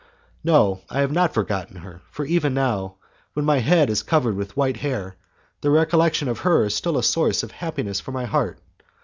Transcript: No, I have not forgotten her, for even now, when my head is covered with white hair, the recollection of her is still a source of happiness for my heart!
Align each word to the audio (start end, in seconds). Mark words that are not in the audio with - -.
No, 0.43 0.81
I 0.89 1.01
have 1.01 1.11
not 1.11 1.31
forgotten 1.31 1.75
her, 1.75 2.01
for 2.09 2.25
even 2.25 2.55
now, 2.55 2.95
when 3.33 3.45
my 3.45 3.59
head 3.59 3.87
is 3.87 4.01
covered 4.01 4.35
with 4.35 4.57
white 4.57 4.77
hair, 4.77 5.15
the 5.61 5.69
recollection 5.69 6.27
of 6.27 6.39
her 6.39 6.63
is 6.65 6.73
still 6.73 6.97
a 6.97 7.03
source 7.03 7.43
of 7.43 7.51
happiness 7.51 7.99
for 7.99 8.11
my 8.11 8.25
heart! 8.25 8.57